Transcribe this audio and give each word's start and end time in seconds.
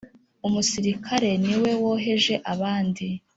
umusirikare 0.47 1.29
ni 1.45 1.55
we 1.61 1.71
woheje 1.81 2.35
abandi 2.53 3.07